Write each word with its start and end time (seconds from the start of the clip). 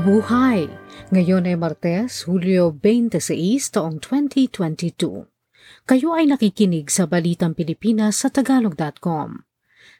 Mabuhay! 0.00 0.64
Ngayon 1.12 1.44
ay 1.44 1.60
Martes, 1.60 2.24
Hulyo 2.24 2.72
26, 2.72 3.20
taong 3.76 4.00
2022. 4.00 5.28
Kayo 5.84 6.16
ay 6.16 6.24
nakikinig 6.24 6.88
sa 6.88 7.04
Balitang 7.04 7.52
Pilipinas 7.52 8.24
sa 8.24 8.32
Tagalog.com. 8.32 9.44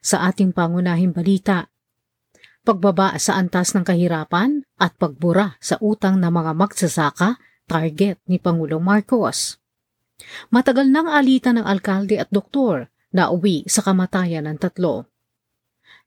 Sa 0.00 0.24
ating 0.24 0.56
pangunahing 0.56 1.12
balita, 1.12 1.68
pagbaba 2.64 3.20
sa 3.20 3.36
antas 3.36 3.76
ng 3.76 3.84
kahirapan 3.84 4.64
at 4.80 4.96
pagbura 4.96 5.60
sa 5.60 5.76
utang 5.84 6.16
ng 6.16 6.32
mga 6.32 6.56
magsasaka, 6.56 7.36
target 7.68 8.24
ni 8.24 8.40
Pangulong 8.40 8.80
Marcos. 8.80 9.60
Matagal 10.48 10.88
nang 10.88 11.12
alitan 11.12 11.60
ng 11.60 11.68
alkalde 11.68 12.16
at 12.16 12.32
doktor 12.32 12.88
na 13.12 13.28
uwi 13.28 13.68
sa 13.68 13.84
kamatayan 13.84 14.48
ng 14.48 14.64
tatlo. 14.64 15.12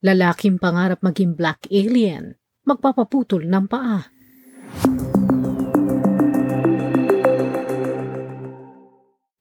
Lalaking 0.01 0.57
pangarap 0.57 0.97
maging 1.05 1.37
black 1.37 1.69
alien, 1.69 2.41
magpapaputol 2.63 3.47
ng 3.47 3.65
paa. 3.67 3.99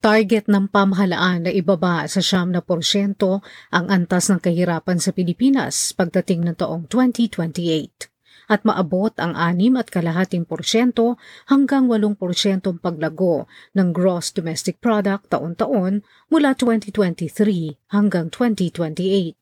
Target 0.02 0.50
ng 0.50 0.66
pamahalaan 0.66 1.46
na 1.46 1.54
ibaba 1.54 2.10
sa 2.10 2.18
siyam 2.18 2.50
na 2.50 2.58
porsyento 2.58 3.38
ang 3.70 3.86
antas 3.86 4.34
ng 4.34 4.42
kahirapan 4.42 4.98
sa 4.98 5.14
Pilipinas 5.14 5.95
pagdating 5.95 6.42
ng 6.42 6.58
taong 6.58 6.90
2028 6.90 8.10
at 8.50 8.66
maabot 8.66 9.14
ang 9.23 9.38
6 9.38 9.78
at 9.78 9.88
kalahating 9.88 10.42
porsyento 10.42 11.16
hanggang 11.46 11.86
8 11.86 12.18
porsyentong 12.18 12.82
paglago 12.82 13.46
ng 13.78 13.95
gross 13.95 14.34
domestic 14.34 14.82
product 14.82 15.30
taon-taon 15.30 16.02
mula 16.28 16.52
2023 16.59 17.95
hanggang 17.95 18.26
2028. 18.28 19.41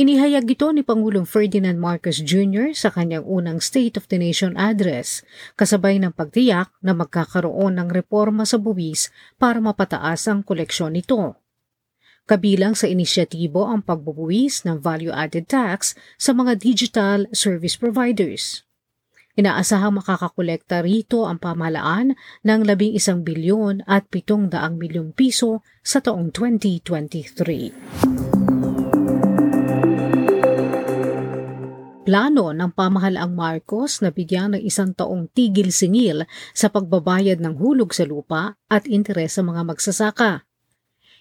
Inihayag 0.00 0.48
ito 0.48 0.70
ni 0.72 0.80
Pangulong 0.80 1.28
Ferdinand 1.28 1.76
Marcos 1.76 2.24
Jr. 2.24 2.72
sa 2.72 2.88
kanyang 2.88 3.26
unang 3.28 3.60
State 3.60 4.00
of 4.00 4.08
the 4.08 4.16
Nation 4.16 4.56
address, 4.56 5.20
kasabay 5.60 6.00
ng 6.00 6.16
pagtiyak 6.16 6.72
na 6.80 6.96
magkakaroon 6.96 7.76
ng 7.76 7.88
reforma 7.92 8.48
sa 8.48 8.56
buwis 8.56 9.12
para 9.36 9.60
mapataas 9.60 10.24
ang 10.30 10.40
koleksyon 10.40 10.96
nito. 10.96 11.36
Kabilang 12.24 12.78
sa 12.78 12.86
inisyatibo 12.86 13.66
ang 13.66 13.82
pagbubuwis 13.82 14.62
ng 14.62 14.78
value-added 14.78 15.50
tax 15.50 15.98
sa 16.14 16.30
mga 16.30 16.62
digital 16.62 17.26
service 17.34 17.74
providers. 17.74 18.62
Inaasahang 19.40 20.02
makakakolekta 20.02 20.84
rito 20.84 21.24
ang 21.24 21.38
pamahalaan 21.38 22.12
ng 22.44 22.60
11 22.66 23.24
bilyon 23.24 23.80
at 23.86 24.10
700 24.12 24.76
milyong 24.76 25.16
piso 25.16 25.62
sa 25.80 26.02
taong 26.02 26.28
2023. 26.34 28.19
Plano 32.10 32.50
ng 32.50 32.74
pamahalaang 32.74 33.38
Marcos 33.38 34.02
na 34.02 34.10
bigyan 34.10 34.58
ng 34.58 34.66
isang 34.66 34.90
taong 34.90 35.30
tigil 35.30 35.70
singil 35.70 36.26
sa 36.50 36.66
pagbabayad 36.66 37.38
ng 37.38 37.54
hulog 37.54 37.94
sa 37.94 38.02
lupa 38.02 38.58
at 38.66 38.82
interes 38.90 39.38
sa 39.38 39.46
mga 39.46 39.62
magsasaka. 39.62 40.42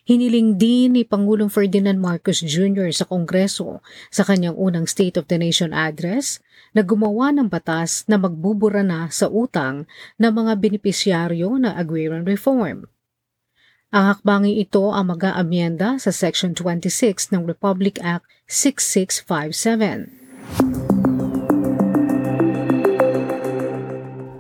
Hiniling 0.10 0.58
din 0.58 0.98
ni 0.98 1.06
Pangulong 1.06 1.54
Ferdinand 1.54 2.02
Marcos 2.02 2.42
Jr. 2.42 2.90
sa 2.90 3.06
Kongreso 3.06 3.86
sa 4.10 4.26
kanyang 4.26 4.58
unang 4.58 4.90
State 4.90 5.22
of 5.22 5.30
the 5.30 5.38
Nation 5.38 5.78
address 5.78 6.42
na 6.74 6.82
gumawa 6.82 7.30
ng 7.38 7.54
batas 7.54 8.10
na 8.10 8.18
magbubura 8.18 8.82
na 8.82 9.14
sa 9.14 9.30
utang 9.30 9.86
ng 10.18 10.32
mga 10.34 10.58
benepisyaryo 10.58 11.54
na 11.62 11.78
agrarian 11.78 12.26
reform. 12.26 12.90
Ang 13.94 14.10
hakbangin 14.10 14.58
ito 14.58 14.90
ang 14.90 15.14
mag-aamyenda 15.14 16.02
sa 16.02 16.10
Section 16.10 16.58
26 16.58 17.30
ng 17.30 17.46
Republic 17.46 18.02
Act 18.02 18.26
6657. 18.50 20.19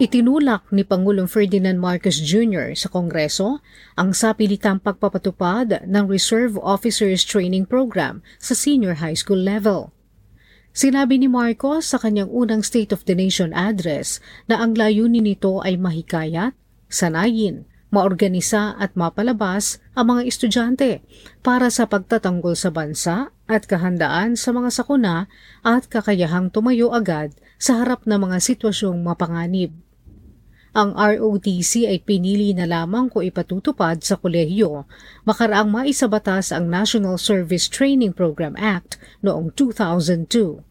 Itinulak 0.09 0.73
ni 0.73 0.81
Pangulong 0.81 1.29
Ferdinand 1.29 1.77
Marcos 1.77 2.17
Jr. 2.17 2.73
sa 2.73 2.89
Kongreso 2.89 3.61
ang 3.93 4.09
sapilitang 4.09 4.81
pagpapatupad 4.81 5.85
ng 5.85 6.03
Reserve 6.09 6.57
Officers 6.57 7.21
Training 7.21 7.69
Program 7.69 8.25
sa 8.41 8.57
senior 8.57 9.05
high 9.05 9.13
school 9.13 9.37
level. 9.37 9.93
Sinabi 10.73 11.21
ni 11.21 11.29
Marcos 11.29 11.93
sa 11.93 12.01
kanyang 12.01 12.25
unang 12.33 12.65
State 12.65 12.89
of 12.89 13.05
the 13.05 13.13
Nation 13.13 13.53
address 13.53 14.17
na 14.49 14.57
ang 14.57 14.73
layunin 14.73 15.29
nito 15.29 15.61
ay 15.61 15.77
mahikayat, 15.77 16.57
sanayin, 16.89 17.69
maorganisa 17.93 18.81
at 18.81 18.97
mapalabas 18.97 19.77
ang 19.93 20.17
mga 20.17 20.25
estudyante 20.25 21.05
para 21.45 21.69
sa 21.69 21.85
pagtatanggol 21.85 22.57
sa 22.57 22.73
bansa 22.73 23.29
at 23.45 23.69
kahandaan 23.69 24.33
sa 24.33 24.57
mga 24.57 24.73
sakuna 24.73 25.29
at 25.61 25.85
kakayahang 25.85 26.49
tumayo 26.49 26.97
agad 26.97 27.29
sa 27.61 27.85
harap 27.85 28.09
ng 28.09 28.17
mga 28.17 28.41
sitwasyong 28.41 29.05
mapanganib. 29.05 29.77
Ang 30.77 30.93
ROTC 30.93 31.89
ay 31.89 31.97
pinili 32.05 32.53
na 32.53 32.69
lamang 32.69 33.09
kung 33.09 33.25
ipatutupad 33.25 34.05
sa 34.05 34.21
kolehiyo 34.21 34.85
makaraang 35.25 35.73
maisabatas 35.73 36.53
ang 36.53 36.69
National 36.69 37.17
Service 37.17 37.65
Training 37.65 38.13
Program 38.13 38.53
Act 38.53 39.01
noong 39.25 39.49
2002. 39.57 40.61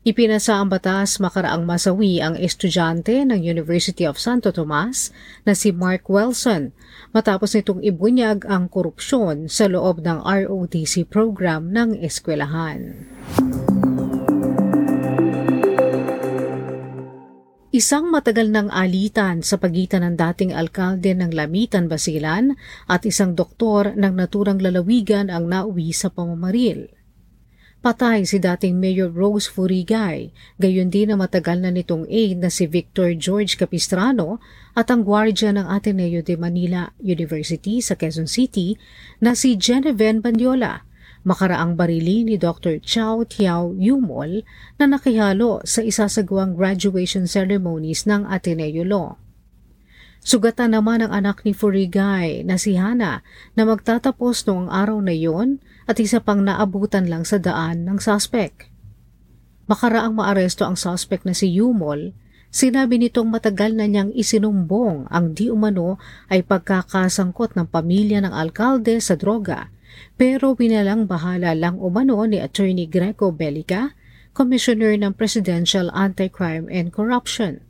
Ipinasa 0.00 0.56
ang 0.56 0.72
batas 0.72 1.20
makaraang 1.20 1.68
masawi 1.68 2.24
ang 2.24 2.32
estudyante 2.32 3.20
ng 3.20 3.36
University 3.36 4.08
of 4.08 4.16
Santo 4.16 4.48
Tomas 4.48 5.12
na 5.44 5.52
si 5.52 5.76
Mark 5.76 6.08
Wilson 6.08 6.72
matapos 7.12 7.52
nitong 7.52 7.84
ibunyag 7.84 8.48
ang 8.48 8.72
korupsyon 8.72 9.46
sa 9.52 9.68
loob 9.68 10.00
ng 10.00 10.24
ROTC 10.24 11.04
program 11.04 11.68
ng 11.68 12.00
eskwelahan. 12.00 13.06
Isang 17.70 18.10
matagal 18.10 18.50
ng 18.50 18.66
alitan 18.74 19.46
sa 19.46 19.54
pagitan 19.54 20.02
ng 20.02 20.18
dating 20.18 20.50
alkalde 20.50 21.14
ng 21.14 21.30
Lamitan, 21.30 21.86
Basilan 21.86 22.58
at 22.90 23.06
isang 23.06 23.38
doktor 23.38 23.94
ng 23.94 24.10
naturang 24.10 24.58
lalawigan 24.58 25.30
ang 25.30 25.46
nauwi 25.46 25.94
sa 25.94 26.10
pamamaril. 26.10 26.90
Patay 27.78 28.26
si 28.26 28.42
dating 28.42 28.74
Mayor 28.82 29.14
Rose 29.14 29.46
Furigay, 29.46 30.34
gayon 30.58 30.90
din 30.90 31.14
na 31.14 31.16
matagal 31.22 31.62
na 31.62 31.70
nitong 31.70 32.10
aide 32.10 32.42
na 32.42 32.50
si 32.50 32.66
Victor 32.66 33.14
George 33.14 33.54
Capistrano 33.54 34.42
at 34.74 34.90
ang 34.90 35.06
gwardya 35.06 35.54
ng 35.54 35.70
Ateneo 35.70 36.26
de 36.26 36.34
Manila 36.34 36.90
University 36.98 37.78
sa 37.78 37.94
Quezon 37.94 38.26
City 38.26 38.74
na 39.22 39.38
si 39.38 39.54
Genevieve 39.54 40.18
Bandiola 40.18 40.89
makaraang 41.20 41.76
barili 41.76 42.24
ni 42.24 42.40
Dr. 42.40 42.80
Chow 42.80 43.28
Tiao 43.28 43.76
Yumol 43.76 44.44
na 44.80 44.88
nakihalo 44.88 45.60
sa 45.68 45.84
isasagawang 45.84 46.56
graduation 46.56 47.28
ceremonies 47.28 48.08
ng 48.08 48.24
Ateneo 48.24 48.84
Law. 48.84 49.20
Sugatan 50.20 50.76
naman 50.76 51.00
ang 51.00 51.12
anak 51.16 51.48
ni 51.48 51.56
Furigay 51.56 52.44
na 52.44 52.60
si 52.60 52.76
Hana 52.76 53.24
na 53.56 53.62
magtatapos 53.64 54.44
noong 54.44 54.68
araw 54.68 55.00
na 55.00 55.16
iyon 55.16 55.64
at 55.88 55.96
isa 55.96 56.20
pang 56.20 56.44
naabutan 56.44 57.08
lang 57.08 57.24
sa 57.24 57.40
daan 57.40 57.88
ng 57.88 57.96
suspect. 57.96 58.68
Makaraang 59.64 60.12
maaresto 60.12 60.68
ang 60.68 60.76
suspect 60.76 61.24
na 61.24 61.32
si 61.32 61.48
Yumol, 61.48 62.12
sinabi 62.52 63.00
nitong 63.00 63.32
matagal 63.32 63.72
na 63.72 63.88
niyang 63.88 64.12
isinumbong 64.12 65.08
ang 65.08 65.32
di 65.32 65.48
umano 65.48 65.96
ay 66.28 66.44
pagkakasangkot 66.44 67.56
ng 67.56 67.72
pamilya 67.72 68.20
ng 68.20 68.34
alkalde 68.34 69.00
sa 69.00 69.16
droga 69.16 69.72
pero 70.20 70.52
binalang 70.52 71.08
bahala 71.08 71.56
lang 71.56 71.80
umano 71.80 72.22
ni 72.28 72.38
Attorney 72.42 72.84
Greco 72.84 73.32
Bellica, 73.32 73.96
Commissioner 74.36 74.94
ng 75.00 75.16
Presidential 75.16 75.90
Anti-Crime 75.90 76.70
and 76.70 76.94
Corruption. 76.94 77.64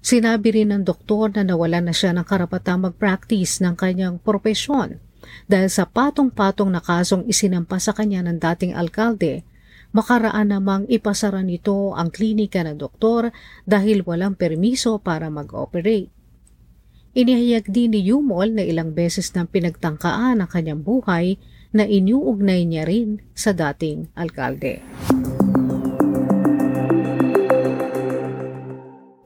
Sinabi 0.00 0.56
rin 0.56 0.72
ng 0.72 0.82
doktor 0.88 1.28
na 1.36 1.44
nawala 1.44 1.84
na 1.84 1.92
siya 1.92 2.16
ng 2.16 2.24
karapatang 2.24 2.88
mag-practice 2.88 3.60
ng 3.60 3.76
kanyang 3.76 4.16
propesyon 4.16 4.96
dahil 5.44 5.68
sa 5.68 5.84
patong-patong 5.84 6.72
na 6.72 6.80
kasong 6.80 7.28
isinampa 7.28 7.76
sa 7.76 7.92
kanya 7.92 8.24
ng 8.24 8.40
dating 8.40 8.72
alkalde, 8.72 9.44
makaraan 9.92 10.54
namang 10.54 10.88
ipasara 10.88 11.44
nito 11.44 11.92
ang 11.92 12.08
klinika 12.08 12.64
ng 12.64 12.78
doktor 12.78 13.34
dahil 13.68 14.00
walang 14.06 14.38
permiso 14.38 14.96
para 15.02 15.28
mag-operate. 15.28 16.08
Inihayag 17.10 17.66
din 17.74 17.90
ni 17.90 18.06
Yumol 18.06 18.54
na 18.54 18.62
ilang 18.62 18.94
beses 18.94 19.34
nang 19.34 19.50
pinagtangkaan 19.50 20.38
ang 20.38 20.46
kanyang 20.46 20.86
buhay 20.86 21.42
na 21.74 21.82
iniuugnay 21.82 22.62
niya 22.62 22.86
rin 22.86 23.18
sa 23.34 23.50
dating 23.50 24.14
alkalde. 24.14 24.78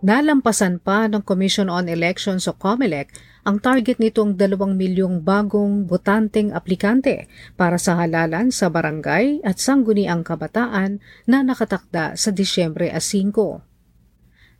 Nalampasan 0.04 0.80
pa 0.80 1.08
ng 1.08 1.24
Commission 1.24 1.68
on 1.68 1.88
Elections 1.88 2.48
o 2.48 2.56
COMELEC 2.56 3.12
ang 3.44 3.60
target 3.60 4.00
nitong 4.00 4.36
2 4.36 4.56
milyong 4.56 5.20
bagong 5.20 5.84
botanteng 5.84 6.56
aplikante 6.56 7.28
para 7.56 7.76
sa 7.76 8.00
halalan 8.00 8.48
sa 8.48 8.72
barangay 8.72 9.44
at 9.44 9.60
sangguniang 9.60 10.24
kabataan 10.24 11.04
na 11.28 11.44
nakatakda 11.44 12.16
sa 12.16 12.32
Disyembre 12.32 12.88
5. 12.88 13.73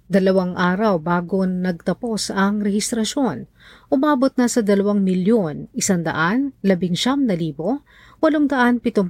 Dalawang 0.05 0.53
araw 0.61 1.01
bago 1.01 1.49
nagtapos 1.49 2.29
ang 2.29 2.61
rehistrasyon, 2.61 3.49
umabot 3.89 4.29
na 4.37 4.53
sa 4.53 4.61
2 4.61 4.85
milyon, 5.01 5.73
119 5.73 6.53
na 7.25 7.33
libo, 7.33 7.81
878 8.21 9.01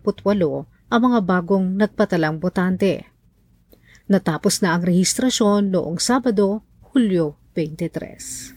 ang 0.94 1.00
mga 1.02 1.20
bagong 1.26 1.74
nagpatalang 1.74 2.38
botante. 2.38 3.10
Natapos 4.06 4.62
na 4.62 4.78
ang 4.78 4.86
rehistrasyon 4.86 5.74
noong 5.74 5.98
Sabado, 5.98 6.62
Hulyo 6.94 7.42
23. 7.58 8.54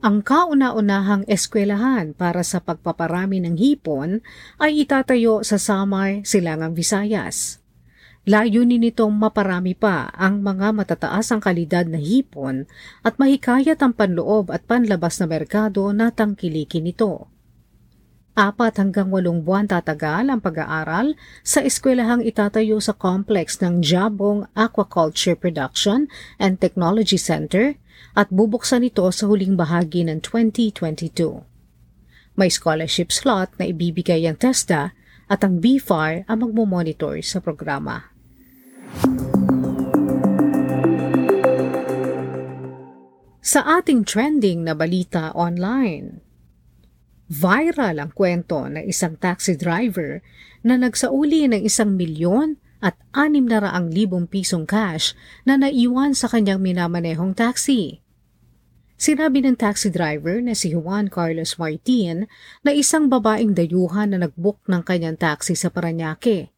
Ang 0.00 0.24
kauna-unahang 0.24 1.28
eskwelahan 1.28 2.16
para 2.16 2.40
sa 2.40 2.64
pagpaparami 2.64 3.44
ng 3.44 3.60
hipon 3.60 4.24
ay 4.56 4.88
itatayo 4.88 5.44
sa 5.44 5.60
Samar, 5.60 6.24
Silangang 6.24 6.72
Visayas. 6.72 7.65
Layunin 8.26 8.82
nitong 8.82 9.14
maparami 9.14 9.78
pa 9.78 10.10
ang 10.10 10.42
mga 10.42 10.74
matataas 10.74 11.30
ang 11.30 11.38
kalidad 11.38 11.86
na 11.86 12.02
hipon 12.02 12.66
at 13.06 13.22
mahikayat 13.22 13.78
ang 13.78 13.94
panloob 13.94 14.50
at 14.50 14.66
panlabas 14.66 15.22
na 15.22 15.30
merkado 15.30 15.94
na 15.94 16.10
tangkilikin 16.10 16.90
nito. 16.90 17.30
Apat 18.34 18.82
hanggang 18.82 19.14
walong 19.14 19.46
buwan 19.46 19.70
tatagal 19.70 20.26
ang 20.26 20.42
pag-aaral 20.42 21.14
sa 21.46 21.62
eskwelahang 21.62 22.18
itatayo 22.26 22.82
sa 22.82 22.98
complex 22.98 23.62
ng 23.62 23.78
Jabong 23.78 24.50
Aquaculture 24.58 25.38
Production 25.38 26.10
and 26.42 26.58
Technology 26.58 27.22
Center 27.22 27.78
at 28.18 28.26
bubuksan 28.34 28.82
ito 28.82 29.06
sa 29.14 29.30
huling 29.30 29.54
bahagi 29.54 30.02
ng 30.02 30.18
2022. 30.18 31.46
May 32.34 32.50
scholarship 32.50 33.14
slot 33.14 33.54
na 33.62 33.70
ibibigay 33.70 34.26
ang 34.26 34.34
TESDA 34.34 34.90
at 35.30 35.40
ang 35.46 35.62
BFAR 35.62 36.26
ang 36.26 36.42
magmomonitor 36.42 37.22
sa 37.22 37.38
programa. 37.38 38.15
Sa 43.46 43.62
ating 43.62 44.02
trending 44.02 44.66
na 44.66 44.74
balita 44.74 45.30
online, 45.30 46.18
viral 47.30 48.02
ang 48.02 48.10
kwento 48.10 48.66
ng 48.66 48.82
isang 48.82 49.14
taxi 49.16 49.54
driver 49.54 50.18
na 50.66 50.74
nagsauli 50.74 51.46
ng 51.46 51.62
isang 51.62 51.94
milyon 51.94 52.58
at 52.82 52.98
anim 53.14 53.46
na 53.46 53.62
raang 53.62 53.88
libong 53.88 54.26
pisong 54.26 54.66
cash 54.66 55.14
na 55.46 55.54
naiwan 55.54 56.12
sa 56.12 56.26
kanyang 56.26 56.58
minamanehong 56.58 57.38
taxi. 57.38 58.02
Sinabi 58.96 59.44
ng 59.44 59.54
taxi 59.54 59.92
driver 59.92 60.40
na 60.40 60.56
si 60.56 60.72
Juan 60.72 61.12
Carlos 61.12 61.60
Martin 61.60 62.26
na 62.64 62.72
isang 62.72 63.12
babaeng 63.12 63.52
dayuhan 63.52 64.16
na 64.16 64.26
nagbook 64.26 64.64
ng 64.66 64.82
kanyang 64.82 65.20
taxi 65.20 65.52
sa 65.52 65.68
Paranaque. 65.68 66.55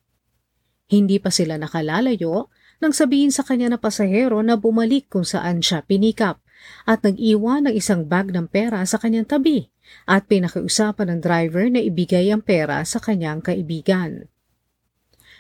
Hindi 0.89 1.21
pa 1.21 1.29
sila 1.29 1.61
nakalalayo 1.61 2.49
nang 2.81 2.97
sabihin 2.97 3.29
sa 3.29 3.45
kanya 3.45 3.77
na 3.77 3.79
pasahero 3.79 4.41
na 4.41 4.57
bumalik 4.57 5.13
kung 5.13 5.27
saan 5.27 5.61
siya 5.61 5.85
pinikap 5.85 6.41
at 6.89 7.05
nag-iwan 7.05 7.69
ng 7.69 7.75
isang 7.77 8.09
bag 8.09 8.33
ng 8.33 8.49
pera 8.49 8.83
sa 8.89 8.97
kanyang 8.97 9.29
tabi 9.29 9.69
at 10.09 10.27
pinakiusapan 10.27 11.13
ng 11.13 11.21
driver 11.21 11.65
na 11.69 11.81
ibigay 11.85 12.33
ang 12.33 12.41
pera 12.41 12.81
sa 12.89 12.99
kanyang 12.99 13.45
kaibigan. 13.45 14.33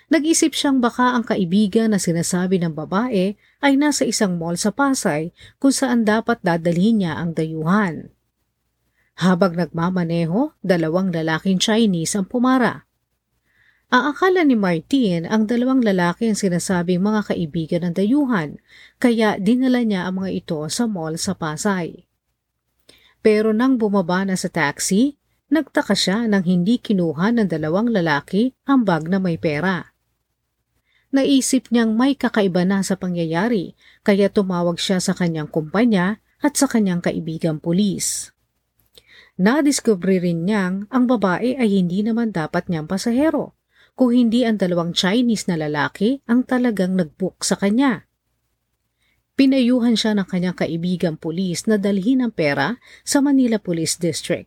Nag-isip 0.08 0.56
siyang 0.56 0.80
baka 0.80 1.12
ang 1.12 1.20
kaibigan 1.20 1.92
na 1.92 2.00
sinasabi 2.00 2.56
ng 2.64 2.72
babae 2.72 3.36
ay 3.60 3.72
nasa 3.76 4.08
isang 4.08 4.40
mall 4.40 4.56
sa 4.56 4.72
Pasay 4.72 5.36
kung 5.60 5.72
saan 5.72 6.08
dapat 6.08 6.40
dadalhin 6.40 7.04
niya 7.04 7.20
ang 7.20 7.36
dayuhan. 7.36 8.08
Habang 9.20 9.58
nagmamaneho, 9.58 10.56
dalawang 10.64 11.12
lalaking 11.12 11.60
Chinese 11.60 12.16
ang 12.16 12.24
pumara. 12.24 12.87
Aakala 13.88 14.44
ni 14.44 14.52
Martin 14.52 15.24
ang 15.24 15.48
dalawang 15.48 15.80
lalaki 15.80 16.28
ang 16.28 16.36
sinasabing 16.36 17.00
mga 17.00 17.32
kaibigan 17.32 17.88
ng 17.88 17.96
dayuhan, 17.96 18.60
kaya 19.00 19.40
dinala 19.40 19.80
niya 19.80 20.04
ang 20.04 20.20
mga 20.20 20.44
ito 20.44 20.60
sa 20.68 20.84
mall 20.84 21.16
sa 21.16 21.32
Pasay. 21.32 22.04
Pero 23.24 23.56
nang 23.56 23.80
bumaba 23.80 24.28
na 24.28 24.36
sa 24.36 24.52
taxi, 24.52 25.16
nagtaka 25.48 25.96
siya 25.96 26.28
nang 26.28 26.44
hindi 26.44 26.76
kinuha 26.76 27.32
ng 27.32 27.48
dalawang 27.48 27.88
lalaki 27.88 28.52
ang 28.68 28.84
bag 28.84 29.08
na 29.08 29.16
may 29.16 29.40
pera. 29.40 29.96
Naisip 31.08 31.72
niyang 31.72 31.96
may 31.96 32.12
kakaiba 32.12 32.68
na 32.68 32.84
sa 32.84 33.00
pangyayari 33.00 33.72
kaya 34.04 34.28
tumawag 34.28 34.76
siya 34.76 35.00
sa 35.00 35.16
kanyang 35.16 35.48
kumpanya 35.48 36.20
at 36.44 36.60
sa 36.60 36.68
kanyang 36.68 37.00
kaibigang 37.00 37.56
pulis. 37.56 38.36
Nadiskubre 39.40 40.20
rin 40.20 40.44
niyang 40.44 40.84
ang 40.92 41.08
babae 41.08 41.56
ay 41.56 41.72
hindi 41.72 42.04
naman 42.04 42.36
dapat 42.36 42.68
niyang 42.68 42.84
pasahero 42.84 43.56
kung 43.98 44.14
hindi 44.14 44.46
ang 44.46 44.62
dalawang 44.62 44.94
Chinese 44.94 45.50
na 45.50 45.58
lalaki 45.58 46.22
ang 46.30 46.46
talagang 46.46 46.94
nagbook 46.94 47.42
sa 47.42 47.58
kanya. 47.58 48.06
Pinayuhan 49.34 49.98
siya 49.98 50.14
ng 50.14 50.26
kanyang 50.30 50.54
kaibigang 50.54 51.18
pulis 51.18 51.66
na 51.66 51.82
dalhin 51.82 52.22
ang 52.22 52.30
pera 52.30 52.78
sa 53.02 53.18
Manila 53.18 53.58
Police 53.58 53.98
District. 53.98 54.46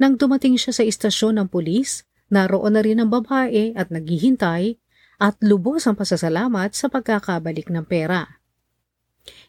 Nang 0.00 0.16
dumating 0.16 0.56
siya 0.56 0.72
sa 0.72 0.80
istasyon 0.80 1.44
ng 1.44 1.48
pulis, 1.52 2.08
naroon 2.32 2.72
na 2.72 2.80
rin 2.80 3.04
ang 3.04 3.12
babae 3.12 3.76
at 3.76 3.92
naghihintay 3.92 4.80
at 5.20 5.36
lubos 5.44 5.84
ang 5.84 6.00
pasasalamat 6.00 6.72
sa 6.72 6.88
pagkakabalik 6.88 7.68
ng 7.68 7.84
pera. 7.84 8.40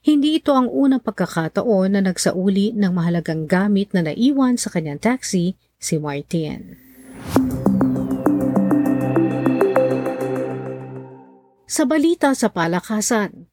Hindi 0.03 0.43
ito 0.43 0.51
ang 0.53 0.67
unang 0.67 1.01
pagkakataon 1.01 1.95
na 1.95 2.01
nagsauli 2.03 2.75
ng 2.75 2.91
mahalagang 2.91 3.47
gamit 3.47 3.95
na 3.95 4.11
naiwan 4.11 4.59
sa 4.59 4.67
kanyang 4.69 4.99
taxi 4.99 5.55
si 5.79 5.95
Martin. 5.97 6.77
Sa 11.73 11.89
balita 11.89 12.37
sa 12.37 12.53
palakasan, 12.53 13.49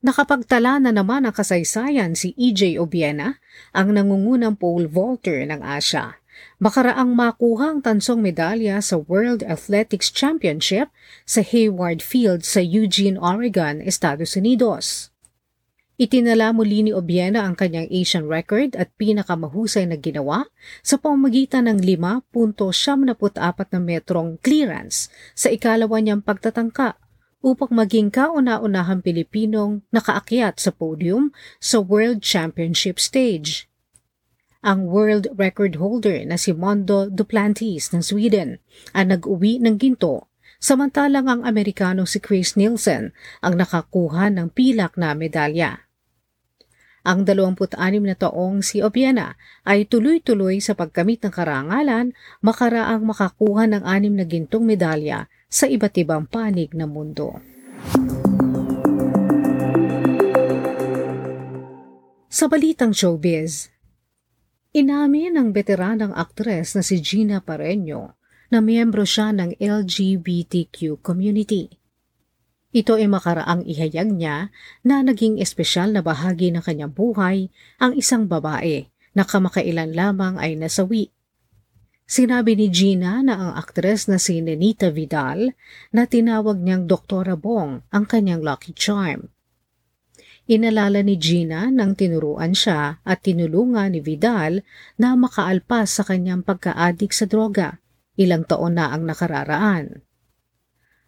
Nakapagtala 0.00 0.80
na 0.80 0.96
naman 0.96 1.28
ang 1.28 1.36
kasaysayan 1.36 2.16
si 2.16 2.32
EJ 2.40 2.80
Obiena, 2.80 3.36
ang 3.76 3.92
nangungunang 3.92 4.56
pole 4.56 4.88
vaulter 4.88 5.44
ng 5.44 5.60
Asia. 5.60 6.16
Makaraang 6.56 7.12
makuhang 7.12 7.84
tansong 7.84 8.24
medalya 8.24 8.80
sa 8.80 8.96
World 9.04 9.44
Athletics 9.44 10.08
Championship 10.08 10.88
sa 11.28 11.44
Hayward 11.44 12.00
Field 12.00 12.48
sa 12.48 12.64
Eugene, 12.64 13.20
Oregon, 13.20 13.84
Estados 13.84 14.32
Unidos. 14.32 15.12
Itinala 16.00 16.56
muli 16.56 16.80
ni 16.80 16.96
Obiena 16.96 17.44
ang 17.44 17.60
kanyang 17.60 17.92
Asian 17.92 18.24
record 18.24 18.72
at 18.72 18.88
pinakamahusay 18.96 19.84
na 19.84 20.00
ginawa 20.00 20.48
sa 20.80 20.96
pamamagitan 20.96 21.68
ng 21.68 21.84
5.74 21.84 23.12
na 23.76 23.80
metrong 23.84 24.40
clearance 24.40 25.12
sa 25.36 25.52
ikalawa 25.52 26.00
niyang 26.00 26.24
pagtatangka 26.24 26.96
upang 27.44 27.70
maging 27.70 28.10
kauna-unahang 28.10 29.02
Pilipinong 29.02 29.86
nakaakyat 29.94 30.58
sa 30.58 30.74
podium 30.74 31.30
sa 31.62 31.78
World 31.78 32.22
Championship 32.22 32.98
stage 32.98 33.68
ang 34.58 34.90
world 34.90 35.30
record 35.38 35.78
holder 35.78 36.26
na 36.26 36.34
si 36.34 36.50
Mondo 36.50 37.06
Duplantis 37.06 37.94
ng 37.94 38.02
Sweden 38.02 38.58
ang 38.90 39.14
nag-uwi 39.14 39.62
ng 39.62 39.78
ginto 39.78 40.26
samantalang 40.58 41.30
ang 41.30 41.40
Amerikano 41.46 42.02
si 42.02 42.18
Chris 42.18 42.58
Nielsen 42.58 43.14
ang 43.38 43.54
nakakuha 43.54 44.34
ng 44.34 44.50
pilak 44.50 44.98
na 44.98 45.14
medalya. 45.14 45.86
Ang 47.06 47.22
26 47.22 47.78
na 48.02 48.18
taong 48.18 48.60
si 48.60 48.82
Obiena 48.82 49.38
ay 49.62 49.86
tuloy-tuloy 49.86 50.58
sa 50.58 50.74
pagkamit 50.74 51.22
ng 51.22 51.30
karangalan 51.30 52.10
makaraang 52.42 53.06
makakuha 53.06 53.70
ng 53.70 53.86
anim 53.86 54.18
na 54.18 54.26
gintong 54.26 54.66
medalya 54.66 55.30
sa 55.48 55.64
iba't 55.64 55.96
ibang 55.96 56.28
panig 56.28 56.76
ng 56.76 56.86
mundo. 56.88 57.40
Sa 62.28 62.46
balitang 62.46 62.92
showbiz, 62.92 63.72
Inamin 64.78 65.32
ng 65.32 65.48
veteranang 65.56 66.12
aktres 66.12 66.76
na 66.76 66.84
si 66.84 67.00
Gina 67.00 67.40
Pareño 67.40 68.20
na 68.52 68.60
miyembro 68.60 69.02
siya 69.02 69.32
ng 69.32 69.56
LGBTQ 69.56 71.00
community. 71.00 71.72
Ito 72.70 73.00
ay 73.00 73.08
makaraang 73.08 73.64
ihayag 73.64 74.12
niya 74.12 74.52
na 74.84 75.00
naging 75.00 75.40
espesyal 75.40 75.96
na 75.96 76.04
bahagi 76.04 76.52
ng 76.52 76.60
kanyang 76.60 76.92
buhay 76.92 77.48
ang 77.80 77.96
isang 77.96 78.28
babae 78.28 78.92
na 79.16 79.24
kamakailan 79.24 79.96
lamang 79.96 80.36
ay 80.36 80.52
nasawi. 80.54 81.10
Sinabi 82.08 82.56
ni 82.56 82.72
Gina 82.72 83.20
na 83.20 83.36
ang 83.36 83.52
aktres 83.52 84.08
na 84.08 84.16
si 84.16 84.40
Nenita 84.40 84.88
Vidal 84.88 85.52
na 85.92 86.08
tinawag 86.08 86.56
niyang 86.56 86.88
Doktora 86.88 87.36
Bong 87.36 87.84
ang 87.92 88.04
kanyang 88.08 88.40
lucky 88.40 88.72
charm 88.72 89.28
Inalala 90.48 91.04
ni 91.04 91.20
Gina 91.20 91.68
nang 91.68 91.92
tinuruan 91.92 92.56
siya 92.56 93.04
at 93.04 93.20
tinulungan 93.20 93.92
ni 93.92 94.00
Vidal 94.00 94.64
na 94.96 95.12
makaalpas 95.12 96.00
sa 96.00 96.02
kanyang 96.08 96.40
pagkaadik 96.40 97.12
sa 97.12 97.28
droga 97.28 97.76
ilang 98.16 98.48
taon 98.48 98.80
na 98.80 98.88
ang 98.88 99.04
nakararaan. 99.04 100.00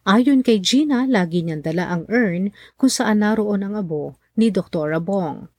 Ayon 0.05 0.45
kay 0.45 0.61
Gina, 0.61 1.09
lagi 1.09 1.41
niyang 1.41 1.65
dala 1.65 1.89
ang 1.89 2.05
urn 2.05 2.53
kung 2.77 2.93
saan 2.93 3.25
naroon 3.25 3.65
ang 3.65 3.73
abo 3.73 4.13
ni 4.37 4.53
Dr. 4.53 4.93
Bong. 5.01 5.49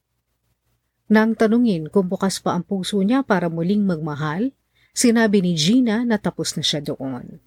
Nang 1.11 1.34
tanungin 1.34 1.90
kung 1.90 2.06
bukas 2.06 2.38
pa 2.38 2.54
ang 2.54 2.62
puso 2.62 3.02
niya 3.02 3.26
para 3.26 3.50
muling 3.50 3.82
magmahal, 3.82 4.54
sinabi 4.92 5.40
ni 5.40 5.58
Gina 5.58 6.06
na 6.06 6.16
tapos 6.20 6.56
na 6.56 6.62
siya 6.64 6.80
doon. 6.80 7.40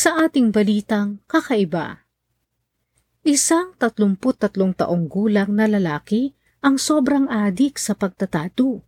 sa 0.00 0.16
ating 0.24 0.48
balitang 0.48 1.20
kakaiba. 1.28 2.08
Isang 3.20 3.76
33 3.76 4.16
taong 4.80 5.04
gulang 5.12 5.52
na 5.52 5.68
lalaki 5.68 6.32
ang 6.64 6.80
sobrang 6.80 7.28
adik 7.28 7.76
sa 7.76 7.92
pagtatatu. 7.92 8.80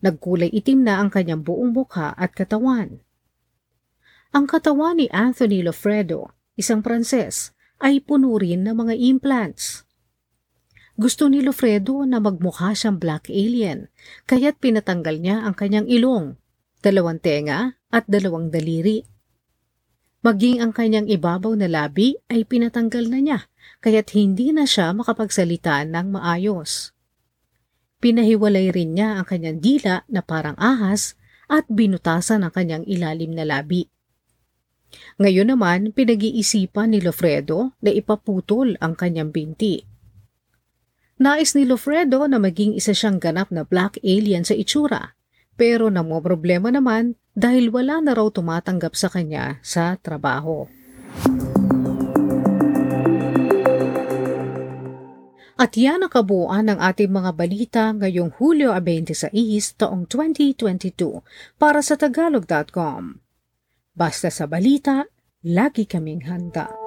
Nagkulay 0.00 0.48
itim 0.56 0.88
na 0.88 1.04
ang 1.04 1.12
kanyang 1.12 1.44
buong 1.44 1.76
mukha 1.76 2.16
at 2.16 2.32
katawan. 2.32 3.04
Ang 4.32 4.48
katawan 4.48 4.96
ni 4.96 5.12
Anthony 5.12 5.60
Lofredo, 5.60 6.32
isang 6.56 6.80
Pranses, 6.80 7.52
ay 7.84 8.00
puno 8.00 8.32
rin 8.40 8.64
ng 8.64 8.72
mga 8.72 8.96
implants. 8.96 9.83
Gusto 10.94 11.26
ni 11.26 11.42
Lofredo 11.42 12.06
na 12.06 12.22
magmukha 12.22 12.70
siyang 12.70 13.02
black 13.02 13.26
alien, 13.26 13.90
kaya't 14.30 14.62
pinatanggal 14.62 15.18
niya 15.18 15.42
ang 15.42 15.58
kanyang 15.58 15.90
ilong, 15.90 16.38
dalawang 16.86 17.18
tenga 17.18 17.74
at 17.90 18.06
dalawang 18.06 18.54
daliri. 18.54 19.02
Maging 20.22 20.62
ang 20.62 20.70
kanyang 20.70 21.10
ibabaw 21.10 21.58
na 21.58 21.66
labi 21.66 22.14
ay 22.30 22.46
pinatanggal 22.46 23.10
na 23.10 23.18
niya, 23.18 23.38
kaya't 23.82 24.14
hindi 24.14 24.54
na 24.54 24.70
siya 24.70 24.94
makapagsalita 24.94 25.82
ng 25.82 26.14
maayos. 26.14 26.94
Pinahiwalay 27.98 28.70
rin 28.70 28.94
niya 28.94 29.18
ang 29.18 29.26
kanyang 29.26 29.58
dila 29.58 30.06
na 30.06 30.22
parang 30.22 30.54
ahas 30.62 31.18
at 31.50 31.66
binutasan 31.66 32.46
ang 32.46 32.54
kanyang 32.54 32.86
ilalim 32.86 33.34
na 33.34 33.42
labi. 33.42 33.90
Ngayon 35.18 35.50
naman, 35.50 35.90
pinag-iisipan 35.90 36.94
ni 36.94 37.02
Lofredo 37.02 37.74
na 37.82 37.90
ipaputol 37.90 38.78
ang 38.78 38.94
kanyang 38.94 39.34
binti. 39.34 39.93
Nais 41.14 41.54
ni 41.54 41.62
Lofredo 41.62 42.26
na 42.26 42.42
maging 42.42 42.74
isa 42.74 42.90
siyang 42.90 43.22
ganap 43.22 43.54
na 43.54 43.62
black 43.62 44.02
alien 44.02 44.42
sa 44.42 44.50
itsura, 44.50 45.14
pero 45.54 45.86
problema 46.18 46.74
naman 46.74 47.14
dahil 47.38 47.70
wala 47.70 48.02
na 48.02 48.18
raw 48.18 48.26
tumatanggap 48.34 48.98
sa 48.98 49.06
kanya 49.06 49.62
sa 49.62 49.94
trabaho. 49.94 50.66
At 55.54 55.78
yan 55.78 56.02
ang 56.02 56.10
kabuuan 56.10 56.66
ng 56.66 56.82
ating 56.82 57.14
mga 57.14 57.30
balita 57.38 57.84
ngayong 57.94 58.34
Hulyo 58.34 58.74
26 58.74 59.30
taong 59.78 60.10
2022 60.10 61.22
para 61.62 61.78
sa 61.78 61.94
Tagalog.com. 61.94 63.22
Basta 63.94 64.34
sa 64.34 64.50
balita, 64.50 65.06
lagi 65.46 65.86
kaming 65.86 66.26
handa. 66.26 66.83